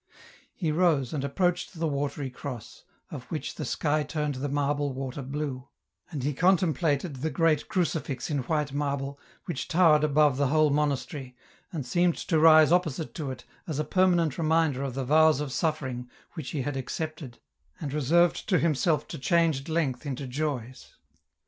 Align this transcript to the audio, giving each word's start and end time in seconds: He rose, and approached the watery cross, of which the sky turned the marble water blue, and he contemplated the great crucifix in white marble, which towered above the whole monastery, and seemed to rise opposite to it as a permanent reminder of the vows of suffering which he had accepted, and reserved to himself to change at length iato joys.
He 0.55 0.71
rose, 0.71 1.13
and 1.13 1.23
approached 1.23 1.79
the 1.79 1.87
watery 1.87 2.31
cross, 2.31 2.85
of 3.11 3.25
which 3.25 3.53
the 3.53 3.63
sky 3.65 4.01
turned 4.01 4.33
the 4.33 4.49
marble 4.49 4.93
water 4.93 5.21
blue, 5.21 5.67
and 6.09 6.23
he 6.23 6.33
contemplated 6.33 7.17
the 7.17 7.29
great 7.29 7.67
crucifix 7.67 8.27
in 8.27 8.39
white 8.39 8.73
marble, 8.73 9.19
which 9.45 9.67
towered 9.67 10.03
above 10.03 10.37
the 10.37 10.47
whole 10.47 10.71
monastery, 10.71 11.35
and 11.71 11.85
seemed 11.85 12.15
to 12.17 12.39
rise 12.39 12.71
opposite 12.71 13.13
to 13.13 13.29
it 13.29 13.43
as 13.67 13.77
a 13.77 13.83
permanent 13.83 14.39
reminder 14.39 14.81
of 14.81 14.95
the 14.95 15.05
vows 15.05 15.39
of 15.39 15.51
suffering 15.51 16.09
which 16.33 16.49
he 16.49 16.63
had 16.63 16.75
accepted, 16.75 17.37
and 17.79 17.93
reserved 17.93 18.49
to 18.49 18.57
himself 18.57 19.07
to 19.07 19.19
change 19.19 19.61
at 19.61 19.69
length 19.69 20.01
iato 20.03 20.27
joys. 20.27 20.95